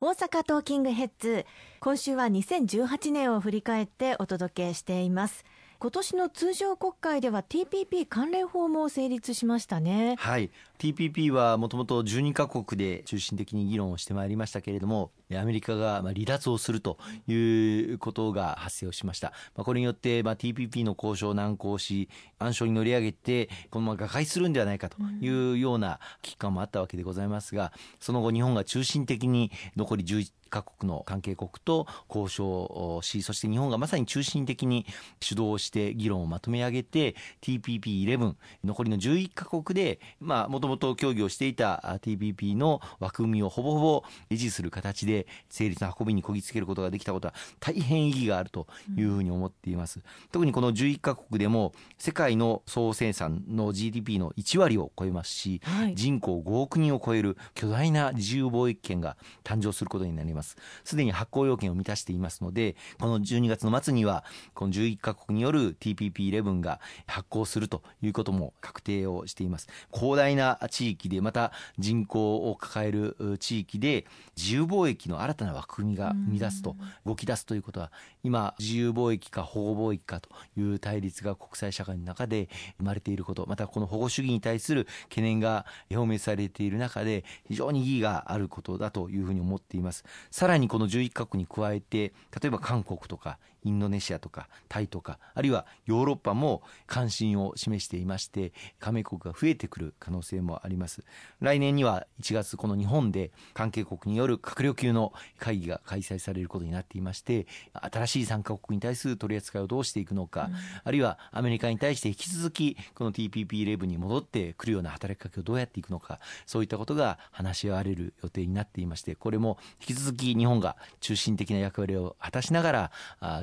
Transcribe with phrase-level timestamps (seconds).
[0.00, 1.44] 大阪トーキングヘッズ。
[1.80, 5.44] 今週は2018年を振り返ってお届けしています。
[5.80, 10.16] 今年の通常国会では TPP 関連法も成立しましたね。
[10.18, 10.50] はい。
[10.78, 22.08] TPP はもともと12カ国で中心的に議論をしてまいりましたけれどもアメリカが離脱をするということが発生をしました、まあ、これによって TPP の交渉を難航し
[22.38, 34.86] 暗礁に乗り上げてこのまま瓦解するんではないかというような危機感もあったわけでございますがその後日本が中心的に残り11各国の関係国と交渉をしそして日本がまさに中心的に
[35.20, 38.34] 主導して議論をまとめ上げて TPP11
[38.64, 50.02] 残りの11カ国でもともと協議をしていた TPP の枠組みをほぼほぼ維持する形で成立の運びにこぎつけることができたことは大変意義があるというふうに思っています、うん、
[50.32, 60.56] 特にこの11カ国でも世界の総生産の GDP の1割を超えますし、はい、人口5億人を超える巨大な自由貿易圏が誕生することになりますます。
[60.84, 69.68] すでに発行要件を満たしていますのでこの12月の末にはこの11カ国による TPP11 が発行するということも確定をしています。
[69.92, 77.90] 広大な地域でまた人口を抱える地域で自由貿易の新たな枠組みが生み出すと動き出すということは
[78.22, 82.48] 今自由貿易か保護貿易かという対立が国際社会の中で
[82.78, 101.04] 生まれていることまたこの保護主義に対する懸念が表明されている中で非常に意義があることだというふうに思っていますさらにこの11カ国に加えて例えば韓国とかインドネシアとかタイとかあるいはヨーロッパも関心を示していまして加盟国が増えてくる可能性もあります。
[101.40, 122.90] 来年には1月この日本で関係国による閣僚級の会議が開催されることになっていまして新しい参加国に対する取り扱いをどうしていくのか、うん、あるいはアメリカに対して引き続きこの TPP11 に戻ってくるような働きかけをどうやっていくのかそういったことが話し合われる予定になっていましてこれも引き続き日本が中心的な役割を果たしながら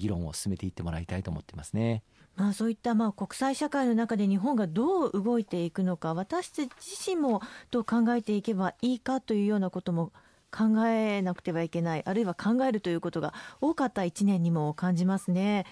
[0.00, 2.02] 議論を進めていってもらいたいと思ってますね。
[2.36, 10.12] まあ、そういったまあ国際社会の中で日本がどう動いていくのか私たち自身もどう考えていけばいいかというようなことも
[10.50, 15.66] 考えなくてはいけないあるいは考えるということが多かった1年にも感じますね。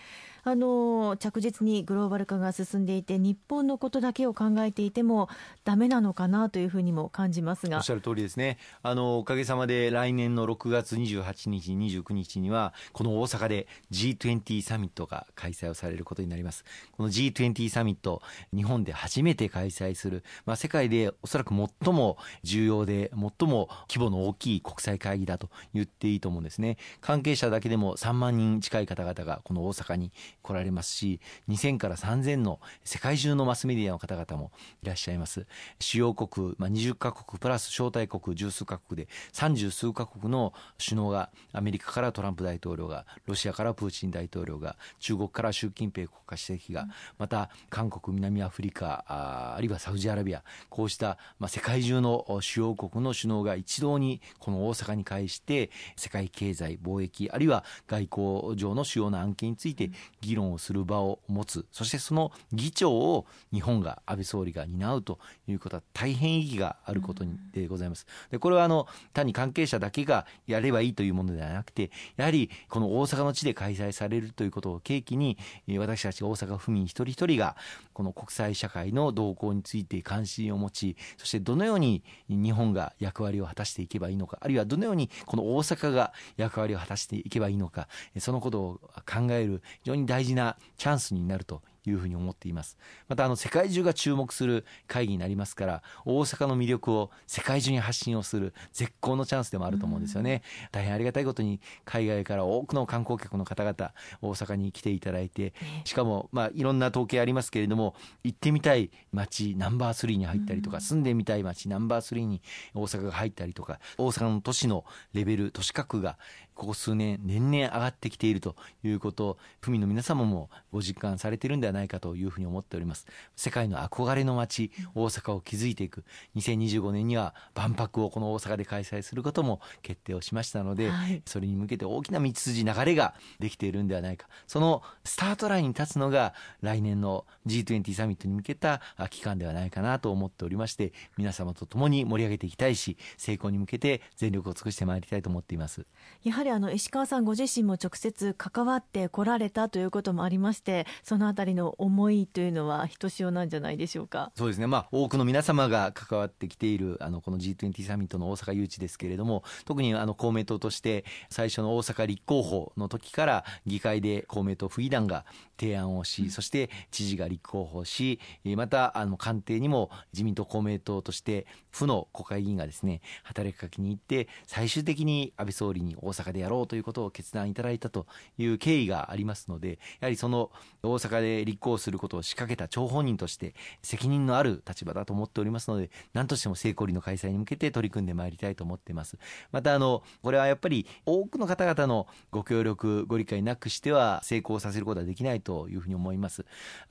[0.49, 5.29] あの着実にグローバル化が進んでいて日本のことだけを考えていても
[5.65, 7.77] ダメなのかなというふうにも感じますが。
[7.77, 8.57] おっしゃる通りですね。
[8.83, 16.65] あのおかげさまで来年の6月28日29日にはこの大阪で G20 サミットが開催をされることになります。
[16.93, 18.23] この G20 サミット
[18.55, 26.79] 日本で初めて開催する、まあ、世界でおそらく最も重要で最も規模の大きい国際会議だと言っていいと思うんですね。
[27.03, 30.13] 関係者だけでも3万人近い方々がこの大阪に
[30.43, 35.47] 来られますし2000から3000の世界中のマスメディアの方々もいらっしゃいます。
[35.81, 46.89] 主要国、まあ、20カ国プラス招待国十数カ国で30数カ国の首脳がアメリカからトランプ大統領がロシアからプーチン大統領が中国から習近平国家主席が
[47.19, 59.91] また韓国南アフリカああるいはサウジアラビアこうした、まあ、世界中の主要国の首脳が一堂にこの大阪に会して世界経済貿易あるいは外交上の主要な案件について
[60.21, 68.07] 議論をする場を持つそしてその議長を日本が安倍総理が担うということは大変意義があることでございます。
[68.31, 75.39] でこれはあの単に関係者だけがやればいいというものではなくてやはりこの大阪の地で開催されるということを契機に
[75.79, 77.57] 私たち大阪府民一人一人が
[77.93, 92.77] この国際社会の動向について関心を持ちそしてどのように日本が役割を果たしていけばいいのかあるいはどのようにこの大阪が役割を果たしていけばいいのかそのことを考える非常に大事なチャンスになるというふうに思っています。
[93.09, 112.43] またあの世界中が注目する会議になりますから大阪の魅力を世界中に発信をする絶好のチャンスでもあると思うんですよね、大変ありがたいことに海外から多くの観光客の方々大阪に来ていただいてしかもまあいろんな統計ありますけれども行ってみたい街ナンバー3に入ったりとか住んでみたい街ナンバー3に
[112.75, 116.19] 大阪が入ったりとか大阪の都市のレベル都市格が
[116.55, 123.07] ここ数年年々上がってきているということを府民の皆様もご実感されているんではないかというふうに思っております。
[123.37, 126.05] 世界の憧れの街大阪を築いていく。
[126.37, 134.29] 2025年には万博をこの大阪で開催することも決定をしましたので、はい、それに向けて大きな道筋流れができているんではないか。
[134.47, 138.81] そのスタートラインに立つのが来年の G20 サミットに向けた
[139.11, 145.87] 期間ではないかなと思っておりまして皆様と共に盛り上げていきたいし成功に向けて全力を尽くしてまいりたいと思っています。
[146.25, 154.33] やはりあの石川さんご自身も直接関わってこられたということもありましてそのあたりのの思いというのはひとしおなんじゃないでしょうか。
[154.37, 154.67] そうですね。
[154.67, 165.25] まあ多くの皆様が関わってきているあのこの G20 サミットの大阪誘致ですけれども、特にあの公明党として最初の大阪立候補の時から議会で公明党府議団が
[165.59, 168.21] 提案をし、そして知事が立候補し、
[168.57, 178.07] またあの官邸にも自民党公明党として府の国会議員がですね働きかけに行って最終的に安倍総理に大阪でやろうということを決断いただいたと
[178.39, 180.51] いう経緯がありますので、やはりその
[180.83, 189.19] 大阪で立候補することを仕掛けた張本人として責任のある立場だと思っておりますので、何としても成功裏の開催に向けて取り組んでまいりたいと思っています。
[189.53, 196.45] またあのこれはやっぱり多くの方々のご協力ご理解なくしては成功させることはできないというふうに思います。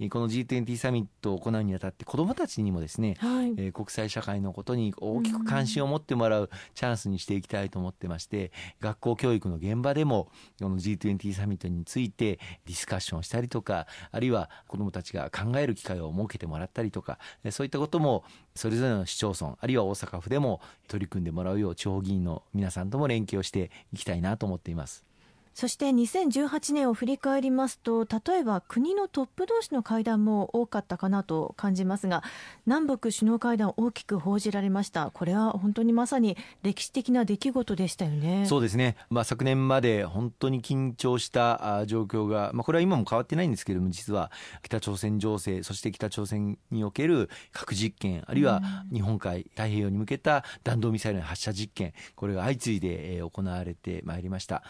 [0.09, 17.19] この G20 サミットを行うにあたって子どもたちにもですね、はい、えー、国際社会のことに大きく関心を持ってもらうチャンスにしていきたいと思ってまして、学校教育の現場でもこの G20 サミットについてディスカッションしたりとか、あるいは子どもたちが考える機会を設けてもらったりとか、
[17.51, 18.23] そういったことも
[18.55, 25.06] それぞれの市町村、あるいは大阪府でも取り組んでもらうよう地方議員の皆さんとも連携をしていきたいなと思っています。
[25.57, 32.21] そして2018年を振り返りますと例えば国のトップ同士の会談も多かったかなと感じますが
[32.67, 35.09] 南北首脳会談大きく報じられました。
[35.09, 38.45] これは本当にまさに歴史的な出来事でしたよね。
[38.45, 44.31] そうですね、まあ、昨年まで本当に緊張した状況が、まあ、これは今も変わってないんですけれども実は
[44.61, 48.61] 北朝鮮情勢そして北朝鮮における核実験あるいは
[48.93, 54.61] 日本海太平洋に向けた弾道ミサイルの発射実験これが相次いで行われてまいりました。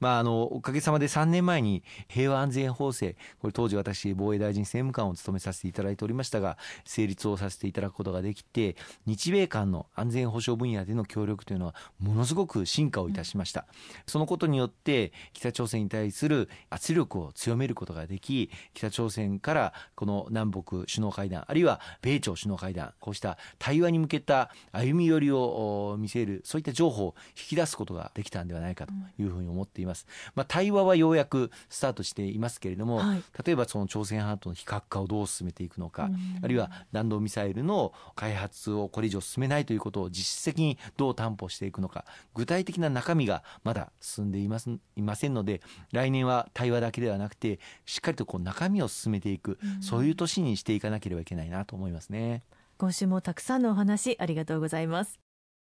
[0.00, 8.76] まあ、あのおかげさまで3年前に平和安全法制これ当時私防衛大臣政務官を務めさせていただいておりましたが成立をさせていただくことができて
[9.06, 13.66] 日米間の安全保障分野での協力というのはものすごく進化をいたしました、
[14.06, 29.83] そのことによって北朝鮮に対する圧力を強めることができ北朝鮮からこの南北首脳会談あるいは米朝首脳会談こうした対話に向けた歩み寄りを見せるそういった情報を引き出すことができたんではないかというふうに思っています。
[29.84, 30.06] います。
[30.34, 36.10] まあ、対話はようやくスタートしていますけれども、はい、例えばその朝鮮半島の非核化をどう進めていくのか、
[36.42, 42.04] あるいは弾道ミサイルの開発をこれ以上進めないということを実質的にどう担保していくのか、
[42.34, 45.60] 具体的な中身がまだ進んでいますいませんので、
[45.92, 52.42] 来年は対話だけではなくて、しっかりとこう中身を進めていく、そういう年にしていかなければいけないなと思いますね。
[52.76, 55.23] 今週もたくさんのお話ありがとうございます。